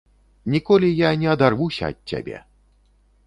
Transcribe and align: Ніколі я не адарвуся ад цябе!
Ніколі 0.53 0.87
я 0.99 1.11
не 1.23 1.29
адарвуся 1.33 1.83
ад 1.95 1.99
цябе! 2.13 2.37